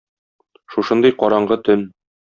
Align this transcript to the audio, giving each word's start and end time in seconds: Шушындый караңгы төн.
Шушындый 0.75 1.15
караңгы 1.21 1.63
төн. 1.69 1.89